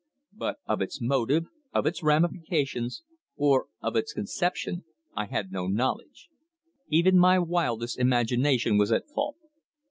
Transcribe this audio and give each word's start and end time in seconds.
But 0.33 0.57
of 0.65 0.81
its 0.81 0.99
motive, 0.99 1.45
of 1.73 1.85
its 1.85 2.01
ramifications, 2.01 3.03
or 3.35 3.67
of 3.83 3.95
its 3.95 4.13
conception, 4.13 4.83
I 5.13 5.27
had 5.27 5.51
no 5.51 5.67
knowledge. 5.67 6.27
Even 6.89 7.19
my 7.19 7.37
wildest 7.37 7.99
imagination 7.99 8.79
was 8.79 8.91
at 8.91 9.07
fault. 9.13 9.35